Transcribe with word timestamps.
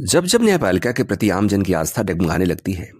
जब 0.00 0.24
जब 0.24 0.42
न्यायपालिका 0.42 0.92
के 0.92 1.02
प्रति 1.02 1.30
आमजन 1.30 1.62
की 1.62 1.72
आस्था 1.72 2.02
डगमगाने 2.02 2.44
लगती 2.44 2.72
है, 2.72 2.90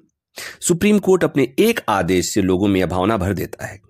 सुप्रीम 0.60 0.98
कोर्ट 0.98 1.24
अपने 1.24 1.54
एक 1.58 1.80
आदेश 1.88 2.34
से 2.34 2.42
लोगों 2.42 2.68
में 2.68 2.80
यह 2.80 2.86
भावना 2.86 3.16
भर 3.16 3.32
देता 3.34 3.66
है 3.66 3.80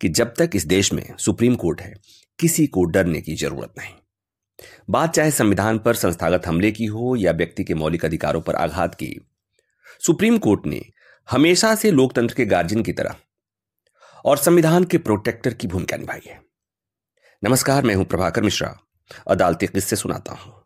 कि 0.00 0.08
जब 0.08 0.34
तक 0.38 0.50
इस 0.54 0.66
देश 0.66 0.92
में 0.92 1.16
सुप्रीम 1.18 1.54
कोर्ट 1.54 1.80
है, 1.80 1.94
किसी 2.38 2.66
को 2.66 2.84
डरने 2.84 3.20
की 3.20 3.34
ज़रूरत 3.34 3.74
नहीं। 3.78 3.94
बात 4.90 5.14
चाहे 5.14 5.30
संविधान 5.30 5.78
पर 5.78 5.94
संस्थागत 5.94 6.46
हमले 6.46 6.72
की 6.72 6.86
हो 6.86 7.16
या 7.16 7.32
व्यक्ति 7.32 7.64
के 7.64 7.74
मौलिक 7.74 8.04
अधिकारों 8.04 8.40
पर 8.40 8.54
आघात 8.54 8.94
की, 8.94 9.20
सुप्रीम 10.00 10.38
कोर्ट 10.38 10.66
ने 10.66 10.82
हमेशा 11.28 11.74
से 11.74 11.90
लोकतंत्र 11.90 12.34
के 12.34 12.46
गार्जियन 12.46 12.82
की 12.82 12.92
तरह 12.92 13.16
और 14.24 14.36
संविधान 14.36 14.84
के 14.84 14.98
प्रोटेक्टर 14.98 15.54
की 15.54 15.66
भूमिका 15.66 15.96
निभाई 15.96 16.20
है। 16.26 16.40
नमस्कार, 17.44 17.82
मैं 17.82 17.94
हूँ 17.94 18.04
प्रभाकर 18.04 18.42
मिश्रा, 18.42 18.76
अदालती 19.28 19.66
किस्से 19.66 19.96
सुनाता 19.96 20.32
हूँ। 20.32 20.61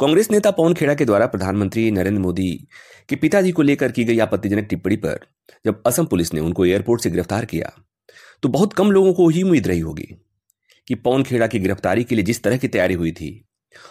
कांग्रेस 0.00 0.30
नेता 0.30 0.50
पवन 0.50 0.74
खेड़ा 0.74 0.94
के 0.94 1.04
द्वारा 1.04 1.26
प्रधानमंत्री 1.26 1.90
नरेंद्र 1.90 2.20
मोदी 2.22 2.68
के 3.08 3.16
पिताजी 3.16 3.50
को 3.52 3.62
लेकर 3.62 3.92
की 3.92 4.04
गई 4.04 4.18
आपत्तिजनक 4.18 4.64
टिप्पणी 4.64 4.96
पर 4.96 5.26
जब 5.64 5.82
असम 5.86 6.04
पुलिस 6.04 6.34
ने 6.34 6.40
उनको 6.40 6.64
एयरपोर्ट 6.66 7.02
से 7.02 7.10
गिरफ़्तार 7.10 7.44
किया 7.44 7.72
तो 8.42 8.48
बहुत 8.48 8.72
कम 8.72 8.90
लोगों 8.90 9.12
को 9.12 9.28
ही 9.28 9.42
उम्मीद 9.42 9.68
रही 9.68 9.80
होगी 9.80 10.06
कि 10.88 10.94
पवन 10.94 11.22
खेड़ा 11.22 11.46
की 11.46 11.58
गिरफ्तारी 11.58 12.04
के 12.04 12.14
लिए 12.14 12.24
जिस 12.24 12.42
तरह 12.42 12.56
की 12.56 12.68
तैयारी 12.68 12.94
हुई 12.94 13.12
थी 13.12 13.48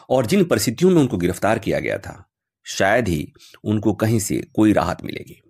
और 0.09 0.25
जिन 0.25 0.43
परिस्थितियों 0.45 0.91
में 0.91 1.01
उनको 1.01 1.17
गिरफ़्तार 1.17 1.59
किया 1.59 1.79
गया 1.79 1.97
था, 1.97 2.31
शायद 2.65 3.07
ही 3.07 3.33
उनको 3.63 3.93
कहीं 3.93 4.19
से 4.19 4.41
कोई 4.55 4.73
राहत 4.73 5.03
मिलेगी। 5.03 5.41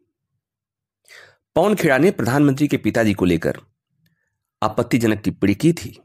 पवन 1.55 1.75
खेड़ा 1.75 1.97
ने 1.97 2.11
प्रधानमंत्री 2.11 2.67
के 2.67 2.77
पिताजी 2.77 3.13
को 3.13 3.25
लेकर 3.25 3.59
आपत्तिजनक 4.61 5.21
टिप्पणी 5.23 5.55
की 5.55 5.73
थी। 5.73 5.99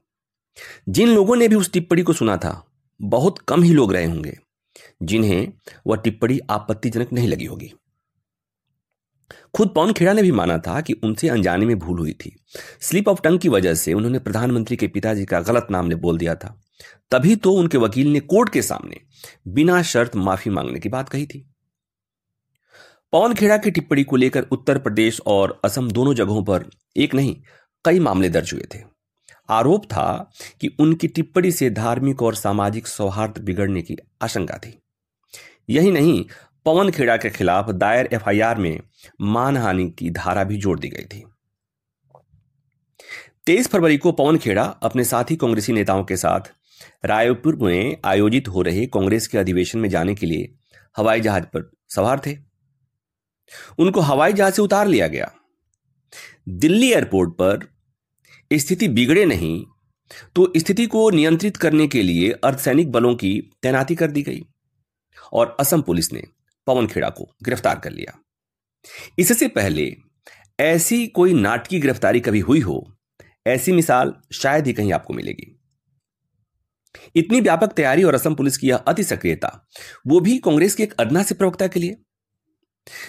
जिन 0.88 1.08
लोगों 1.08 1.36
ने 1.36 1.48
भी 1.48 1.56
उस 1.56 1.72
टिप्पणी 1.72 2.02
को 2.02 2.12
सुना 2.12 2.36
था, 2.36 2.70
बहुत 3.02 3.38
कम 3.38 3.62
ही 3.62 3.74
लोग 3.74 3.92
रहे 3.92 4.04
होंगे। 4.04 4.38
जिन्हें 5.02 5.52
वह 5.86 5.96
टिप्पणी 5.96 6.40
आपत्तिजनक 6.50 7.12
नहीं 7.12 7.28
लगी 7.28 7.44
होगी। 7.44 7.72
खुद 9.54 9.68
पवन 9.68 9.92
खेड़ा 9.92 10.12
ने 10.12 10.22
भी 10.22 10.32
माना 10.32 10.58
था 10.58 10.80
कि 10.80 10.92
उनसे 10.92 11.28
अनजाने 11.28 11.66
में 11.66 11.78
भूल 11.78 11.98
हुई 11.98 12.12
थी। 12.12 12.36
स्लिप 12.80 13.08
ऑफ़ 13.08 13.20
टंग 13.22 13.38
की 13.38 13.48
वजह 13.48 13.74
से 13.74 13.92
उन्होंने 13.92 14.18
प्रधानमंत्री 14.18 14.76
के 14.76 14.88
पिताजी 14.88 15.24
का 15.24 15.40
गलत 15.40 15.66
नाम 15.70 15.88
ले 15.88 15.94
बोल 15.94 16.18
दिया 16.18 16.34
था। 16.34 16.60
तभी 17.10 17.36
तो 17.36 17.52
उनके 17.52 17.78
वकील 17.78 18.12
ने 18.12 18.20
कोर्ट 18.20 18.48
के 18.48 18.62
सामने 18.62 19.00
बिना 19.48 19.82
शर्त 19.82 20.16
माफ़ी 20.16 20.50
मांगने 20.50 20.80
की 20.80 20.88
बात 20.88 21.08
कही 21.08 21.26
थी। 21.26 21.50
पवन 23.12 23.34
खेड़ा 23.34 23.56
की 23.56 23.70
टिप्पणी 23.70 24.04
को 24.04 24.16
लेकर 24.16 24.42
उत्तर 24.42 24.78
प्रदेश 24.78 25.20
और 25.26 25.60
असम 25.64 25.90
दोनों 25.90 26.14
जगहों 26.14 26.44
पर 26.44 26.70
एक 26.96 27.14
नहीं, 27.14 27.42
कई 27.84 27.98
मामले 27.98 28.28
दर्ज 28.28 28.52
हुए 28.52 28.66
थे। 28.74 28.93
आरोप 29.48 29.84
था 29.84 30.30
कि 30.60 30.76
उनकी 30.80 31.08
टिप्पणी 31.08 31.52
से 31.52 31.70
धार्मिक 31.70 32.22
और 32.22 32.34
सामाजिक 32.34 32.86
सौहार्द 32.86 33.38
बिगड़ने 33.38 33.82
की 33.82 33.96
आशंका 34.22 34.58
थी। 34.58 34.82
यही 35.70 35.90
नहीं, 35.90 36.24
पवन 36.64 36.90
खेड़ा 36.90 37.16
के 37.16 37.30
खिलाफ 37.30 37.70
दायर 37.70 38.08
एफआईआर 38.12 38.58
में 38.58 38.80
मानहानि 39.20 39.90
की 39.90 40.10
धारा 40.10 40.44
भी 40.44 40.56
जोड़ 40.56 40.80
दी 40.80 40.88
गई 40.88 41.04
थी। 41.04 41.24
तेईस 43.46 43.68
फरवरी 43.68 43.98
को 43.98 44.12
पवन 44.12 44.38
खेड़ा 44.38 44.64
अपने 44.64 45.04
साथी 45.04 45.36
कांग्रेसी 45.36 45.72
नेताओं 45.72 46.04
के 46.04 46.16
साथ 46.16 46.40
रायपुर 47.04 47.56
में 47.56 47.96
आयोजित 48.04 48.48
हो 48.48 48.62
रहे 48.62 48.86
कांग्रेस 48.86 49.26
के 49.26 49.38
अधिवेशन 49.38 49.78
में 49.78 49.88
जाने 49.88 50.14
के 50.14 50.26
लिए 50.26 50.54
हवाई 50.96 51.20
जहाज़ 51.20 51.44
पर 51.44 51.70
सवार 51.88 52.20
थे। 52.26 52.38
उनको 53.78 54.00
हवाई 54.00 54.32
जहाज़ 54.32 54.54
से 54.54 54.62
उतार 54.62 54.86
लिया 54.86 55.08
गया। 55.08 55.32
दिल्ली 56.48 56.92
एयरपोर्ट 56.92 57.30
पर 57.30 57.73
स्थिति 58.54 58.88
बिगड़े 58.88 59.24
नहीं 59.24 59.64
तो 60.36 60.52
स्थिति 60.56 60.86
को 60.86 61.08
नियंत्रित 61.10 61.56
करने 61.56 61.86
के 61.88 62.02
लिए 62.02 62.30
अर्धसैनिक 62.44 62.90
बलों 62.92 63.14
की 63.14 63.32
तैनाती 63.62 63.94
कर 63.94 64.10
दी 64.10 64.22
गई 64.22 64.42
और 65.32 65.56
असम 65.60 65.82
पुलिस 65.82 66.12
ने 66.12 66.22
पवन 66.66 66.86
खेड़ा 66.86 67.08
को 67.08 67.24
गिरफ़्तार 67.44 67.78
कर 67.78 67.92
लिया। 67.92 68.18
इससे 69.18 69.48
पहले 69.48 69.90
ऐसी 70.58 71.06
कोई 71.06 71.32
नाटकी 71.32 71.80
गिरफ्तारी 71.80 72.20
कभी 72.20 72.40
हुई 72.40 72.60
हो, 72.60 72.92
ऐसी 73.46 73.72
मिसाल 73.72 74.14
शायद 74.32 74.66
ही 74.66 74.72
कहीं 74.72 74.92
आपको 74.92 75.14
मिलेगी। 75.14 75.50
इतनी 77.16 77.40
व्यापक 77.40 77.72
तैयारी 77.72 78.02
और 78.02 78.14
असम 78.14 78.34
पुलिस 78.34 78.58
की 78.58 78.68
यह 78.68 78.76
अति 78.76 79.04
सक्रियता, 79.04 79.68
वो 80.06 80.20
भी 80.20 80.38
कांग्रेस 80.38 80.74
के 80.74 80.82
एक 80.82 80.92
अदना 80.92 81.22
से 81.22 81.34
प्रवक्ता 81.34 81.66
के 81.66 81.80
लिए, 81.80 81.96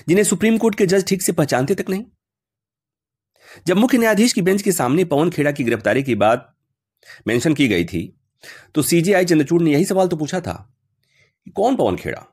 जिन्हें 0.07 0.23
सुप्रीम 0.23 0.57
कोर्ट 0.57 0.75
के 0.75 0.85
जज 0.85 1.07
ठीक 1.07 1.21
से 1.21 1.31
पहचानते 1.31 1.75
तक 1.75 1.89
नहीं। 1.89 2.05
जब 3.67 3.77
मुख्य 3.77 3.97
न्यायाधीश 3.97 4.33
की 4.33 4.41
बेंच 4.41 4.61
के 4.61 4.71
सामने 4.71 5.05
पवन 5.05 5.29
खेड़ा 5.29 5.51
की 5.51 5.63
गिरफ्तारी 5.63 6.03
की 6.03 6.15
बात 6.15 6.53
मेंशन 7.27 7.53
की 7.53 7.67
गई 7.67 7.85
थी 7.85 8.21
तो 8.75 8.81
सीजीआई 8.81 9.25
चंद्रचूड़ 9.25 9.61
ने 9.61 9.71
यही 9.71 9.85
सवाल 9.85 10.07
तो 10.07 10.17
पूछा 10.17 10.39
था 10.41 10.55
कौन 11.55 11.75
पवन 11.75 11.95
खेड़ा? 11.95 12.25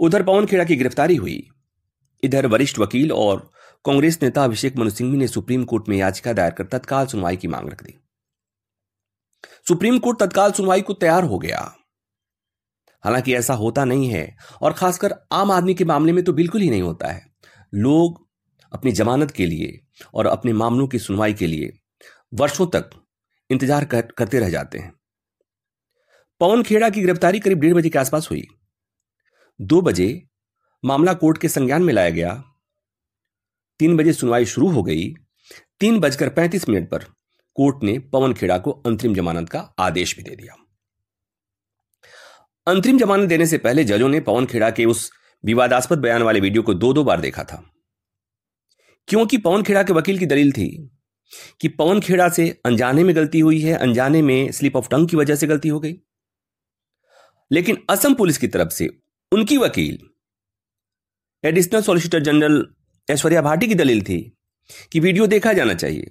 उधर 0.00 0.22
पवन 0.22 0.46
खेड़ा 0.46 0.64
की 0.64 0.76
गिरफ्तारी 0.76 1.16
हुई। 1.16 1.48
इधर 2.22 2.46
वरिष्ठ 2.46 2.78
वकील 2.78 3.12
और 3.12 3.50
कांग्रेस 3.84 4.18
नेता 4.22 4.44
अभिषेक 4.44 4.76
मनु 4.76 4.90
सिंघवी 4.90 5.18
ने 5.18 5.28
सुप्रीम 5.28 5.64
कोर्ट 5.64 5.88
में 5.88 5.96
याचिका 5.96 6.32
दायर 6.32 6.50
कर 6.50 6.64
तत्काल 6.64 7.06
सुनवाई 7.06 7.36
की 7.36 7.48
मांग 7.48 7.68
रख 7.68 7.82
दी। 7.82 7.94
सुप्रीम 9.68 9.98
कोर्ट 9.98 10.18
तत्काल 10.20 10.52
सुनवाई 10.52 10.80
को 10.80 10.92
तैयार 10.92 11.24
हो 11.24 11.38
गया। 11.38 11.60
हालाँकि 13.04 13.34
ऐसा 13.34 13.54
होता 13.54 13.84
नहीं 13.84 14.08
है 14.08 14.36
और 14.62 14.72
खासकर 14.72 15.14
आम 15.32 15.50
आदमी 15.50 15.74
के 15.74 15.84
मामले 15.84 16.12
में 16.12 16.22
तो 16.24 16.32
बिल्कुल 16.32 16.60
ही 16.60 16.70
नहीं 16.70 16.82
होता 16.82 17.08
है। 17.08 17.26
लोग 17.74 18.26
अपनी 18.72 18.92
जमानत 18.92 19.30
के 19.30 19.46
लिए 19.46 19.78
और 20.14 20.26
अपने 20.26 20.52
मामलों 20.52 20.86
की 20.88 20.98
सुनवाई 20.98 21.32
के 21.34 21.46
लिए 21.46 21.72
वर्षों 22.34 22.66
तक 22.66 22.90
इंतज़ार 23.50 23.84
कर, 23.84 24.00
करते 24.02 24.38
रह 24.38 24.50
जाते 24.50 24.78
हैं। 24.78 24.92
पवन 26.40 26.62
खेड़ा 26.62 26.88
की 26.90 27.00
गिरफ्तारी 27.00 27.40
करीब 27.40 27.60
डेढ़ 27.60 27.74
बजे 27.74 27.88
के 27.88 27.98
आसपास 27.98 28.30
हुई। 28.30 28.42
दो 29.60 29.80
बजे 29.82 30.22
मामला 30.84 31.12
कोर्ट 31.14 31.38
के 31.38 31.48
संज्ञान 31.48 31.82
में 31.82 31.92
लाया 31.94 32.10
गया। 32.10 32.32
तीन 33.80 33.96
बजे 33.96 34.12
सुनवाई 34.12 34.46
शुरू 34.46 34.68
हो 34.68 34.82
गई। 34.82 35.12
तीन 35.80 35.98
बजकर 36.00 36.28
पैंतीस 36.28 36.68
मिनट 36.68 36.88
पर 36.90 37.04
कोर्ट 37.56 37.82
ने 37.82 37.98
पवन 38.12 38.32
खेड़ा 38.32 38.58
को 38.58 38.70
अंतरिम 38.70 39.14
जमानत 39.14 39.48
का 39.48 39.60
आदेश 39.78 40.16
भी 40.16 40.22
दे 40.22 40.36
दिया। 40.36 40.54
अंतरिम 42.66 42.98
जमानत 42.98 43.28
देने 43.28 43.46
से 43.46 43.58
पहले 43.58 43.84
जजों 43.84 44.08
ने 44.08 44.20
पवन 44.20 44.46
खेड़ा 44.46 44.70
के 44.70 44.84
उस 44.84 45.10
विवादास्पद 45.44 45.98
बयान 45.98 46.22
वाले 46.22 46.40
वीडियो 46.40 46.62
को 46.62 46.74
दो 46.74 46.92
दो 46.92 47.04
बार 47.04 47.20
देखा 47.20 47.44
था। 47.44 47.62
क्योंकि 49.08 49.38
पवन 49.38 49.62
खेड़ा 49.62 49.82
के 49.82 49.92
वकील 49.92 50.18
की 50.18 50.26
दलील 50.26 50.52
थी 50.52 50.90
कि 51.60 51.68
पवन 51.68 52.00
खेड़ा 52.00 52.28
से 52.28 52.60
अनजाने 52.66 53.04
में 53.04 53.16
गलती 53.16 53.40
हुई 53.40 53.60
है, 53.60 53.74
अनजाने 53.74 54.22
में 54.22 54.52
स्लिप 54.52 54.76
ऑफ़ 54.76 54.88
टंग 54.88 55.08
की 55.08 55.16
वजह 55.16 55.34
से 55.34 55.46
गलती 55.46 55.68
हो 55.68 55.80
गई। 55.80 55.94
लेकिन 57.52 57.78
असम 57.90 58.14
पुलिस 58.14 58.38
की 58.38 58.48
तरफ़ 58.48 58.68
से 58.68 58.88
उनकी 59.32 59.56
वकील 59.56 59.98
additional 61.44 61.82
solicitor 61.82 62.20
general 62.20 62.66
Aishwarya 63.10 63.42
Bhati 63.42 63.68
की 63.68 63.74
दलील 63.74 64.02
थी 64.02 64.38
कि 64.92 65.00
वीडियो 65.00 65.26
देखा 65.26 65.52
जाना 65.52 65.74
चाहिए। 65.74 66.10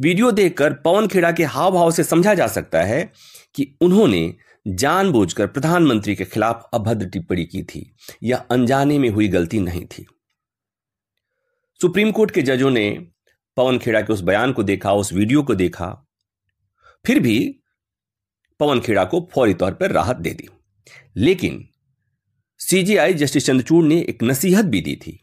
वीडियो 0.00 0.30
देखकर 0.30 0.72
पवन 0.72 1.06
खेड़ा 1.06 1.32
के 1.32 1.44
हाव 1.44 1.72
भाव 1.72 1.90
से 1.90 2.04
समझा 2.04 2.34
जा 2.34 2.46
सकता 2.46 2.82
है 2.82 3.12
कि 3.54 3.78
उन्होंने 3.80 4.34
जानबूझकर 4.68 5.46
प्रधानमंत्री 5.46 6.16
के 6.16 6.24
खिलाफ 6.24 6.68
अभद्र 6.74 7.06
टिप्पणी 7.06 7.44
की 7.44 7.62
थी 7.62 7.96
यह 8.22 8.36
अनजाने 8.36 8.98
में 8.98 9.08
हुई 9.08 9.28
गलती 9.28 9.60
नहीं 9.60 9.86
थी। 9.86 10.06
सुप्रीम 11.82 12.12
कोर्ट 12.12 12.30
के 12.30 12.42
जजों 12.42 12.70
ने 12.70 13.06
पवन 13.56 13.78
खेड़ा 13.78 14.00
के 14.00 14.12
उस 14.12 14.20
बयान 14.20 14.52
को 14.52 14.62
देखा, 14.62 14.92
उस 14.92 15.12
वीडियो 15.12 15.42
को 15.42 15.54
देखा, 15.54 16.06
फिर 17.06 17.20
भी 17.20 17.60
पवन 18.60 18.80
खेड़ा 18.80 19.04
को 19.04 19.28
फौरी 19.32 19.54
तौर 19.54 19.72
पर 19.72 19.90
राहत 19.90 20.16
दे 20.16 20.30
दी। 20.30 20.48
लेकिन 21.16 21.68
सीजीआई 22.58 23.14
जस्टिस 23.14 23.46
चंद्रचूड़ 23.46 23.84
ने 23.84 24.00
एक 24.00 24.22
नसीहत 24.22 24.64
भी 24.64 24.80
दी 24.80 24.96
थी 24.96 25.20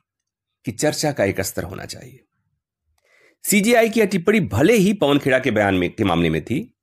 कि 0.66 0.72
चर्चा 0.72 1.12
का 1.12 1.24
एक 1.24 1.42
स्तर 1.42 1.64
होना 1.64 1.86
चाहिए। 1.86 2.20
सीजीआई 3.44 3.90
की 3.90 4.00
यह 4.00 4.06
टिप्पणी 4.06 4.40
भले 4.40 4.74
ही 4.74 4.94
पवन 4.94 5.20
खेड़ा 5.20 5.40
के 5.40 5.52
बयान 5.52 5.76
में 5.76 5.96
के 5.96 6.04
मामले 6.04 6.30
में 6.30 6.46
थी, 6.46 6.74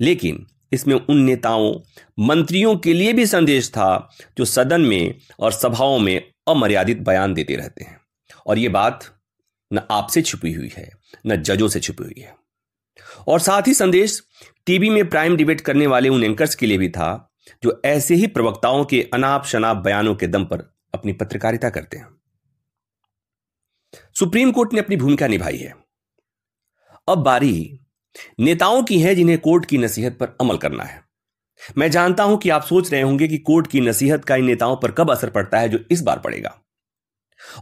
लेकिन 0.00 0.46
इसमें 0.72 0.94
उन 0.94 1.18
नेताओं, 1.18 1.80
मंत्रियों 2.18 2.76
के 2.76 2.92
लिए 2.92 3.12
भी 3.12 3.26
संदेश 3.26 3.68
था 3.68 4.16
जो 4.38 4.44
सदन 4.44 4.80
में 4.80 5.18
और 5.38 5.52
सभाओं 5.52 5.98
में 5.98 6.32
अमर्यादित 6.48 6.98
बयान 6.98 7.34
देते 7.34 7.56
रहते 7.56 7.84
हैं। 7.84 8.00
और 8.46 8.58
यह 8.58 8.70
बात 8.70 9.19
न 9.72 9.80
आपसे 9.90 10.22
छुपी 10.22 10.52
हुई 10.52 10.70
है, 10.76 10.90
न 11.26 11.42
जजों 11.42 11.68
से 11.68 11.80
छुपी 11.80 12.04
हुई 12.04 12.20
है। 12.20 12.36
और 13.28 13.40
साथ 13.40 13.62
ही 13.66 13.74
संदेश 13.74 14.22
टीवी 14.66 14.90
में 14.90 15.08
प्राइम 15.08 15.36
डिबेट 15.36 15.60
करने 15.60 15.86
वाले 15.86 16.08
उन 16.08 16.24
एंकर्स 16.24 16.54
के 16.54 16.66
लिए 16.66 16.78
भी 16.78 16.88
था, 16.88 17.32
जो 17.62 17.82
ऐसे 17.84 18.14
ही 18.14 18.26
प्रवक्ताओं 18.26 18.84
के 18.84 19.10
अनाप 19.14 19.44
शनाप 19.44 19.76
बयानों 19.76 20.14
के 20.14 20.26
दम 20.26 20.44
पर 20.44 20.74
अपनी 20.94 21.12
पत्रकारिता 21.12 21.70
करते 21.70 21.96
हैं। 21.96 22.08
सुप्रीम 24.18 24.52
कोर्ट 24.52 24.72
ने 24.72 24.80
अपनी 24.80 24.96
भूमिका 24.96 25.26
निभाई 25.26 25.56
है। 25.56 25.74
अब 27.08 27.18
बारी 27.18 27.80
नेताओं 28.40 28.82
की 28.82 29.00
है 29.00 29.14
जिन्हें 29.14 29.38
कोर्ट 29.38 29.66
की 29.66 29.78
नसीहत 29.78 30.18
पर 30.18 30.36
अमल 30.40 30.56
करना 30.56 30.84
है। 30.84 31.02
मैं 31.78 31.90
जानता 31.90 32.24
हूँ 32.24 32.38
कि 32.38 32.50
आप 32.50 32.62
सोच 32.62 32.92
रहे 32.92 33.00
होंगे 33.02 33.28
कि 33.28 33.38
कोर्ट 33.38 33.66
की 33.66 33.80
नसीहत 33.80 34.24
का 34.24 34.36
इन 34.36 34.44
नेताओं 34.44 34.76
पर 34.76 34.92
कब 34.92 35.10
असर 35.10 35.30
पड़ता 35.30 35.58
है 35.58 35.68
जो 35.68 35.78
इस 35.90 36.02
बार 36.02 36.18
पड़ेगा। 36.18 36.60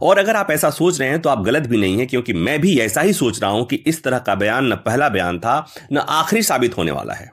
और 0.01 0.19
अगर 0.19 0.35
आप 0.35 0.51
ऐसा 0.51 0.69
सोच 0.69 0.99
रहे 0.99 1.09
हैं 1.09 1.21
तो 1.21 1.29
आप 1.29 1.43
गलत 1.43 1.67
भी 1.67 1.77
नहीं 1.77 1.99
है, 1.99 2.05
क्योंकि 2.05 2.33
मैं 2.33 2.59
भी 2.61 2.77
ऐसा 2.79 3.01
ही 3.01 3.13
सोच 3.13 3.41
रहा 3.41 3.51
हूँ 3.51 3.65
कि 3.65 3.75
इस 3.77 4.03
तरह 4.03 4.19
का 4.19 4.35
बयान, 4.35 4.71
न 4.73 4.75
पहला 4.75 5.09
बयान 5.09 5.39
था, 5.39 5.65
न 5.91 5.97
आखिरी 5.97 6.43
साबित 6.43 6.77
होने 6.77 6.91
वाला 6.91 7.13
है। 7.13 7.29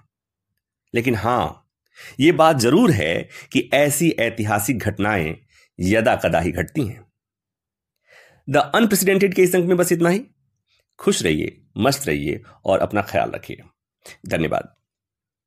लेकिन 0.94 1.14
हाँ 1.14 1.62
यह 2.20 2.32
बात 2.32 2.58
ज़रूर 2.58 2.90
है 2.90 3.28
कि 3.52 3.68
ऐसी 3.74 4.10
ऐतिहासिक 4.10 4.78
घटनाएँ 4.78 5.36
यदा 5.78 6.14
कदा 6.16 6.40
ही 6.40 6.52
घटती 6.52 6.86
हैं। 6.86 7.04
द 8.48 8.70
अनप्रेसिडेंटेड 8.74 9.34
के 9.34 9.42
इस 9.42 9.54
अंक 9.54 9.64
में 9.64 9.76
बस 9.76 9.92
इतना 9.92 10.08
ही। 10.08 10.22
खुश 11.00 11.22
रहिए, 11.22 11.56
मस्त 11.78 12.06
रहिए 12.08 12.42
और 12.64 12.78
अपना 12.78 13.02
ख्याल 13.02 13.30
रखिए। 13.30 13.62
धन्यवाद। 14.28 14.75